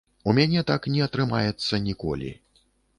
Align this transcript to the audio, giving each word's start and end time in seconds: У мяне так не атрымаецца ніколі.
У 0.29 0.33
мяне 0.37 0.63
так 0.71 0.89
не 0.95 1.05
атрымаецца 1.09 1.83
ніколі. 1.87 2.37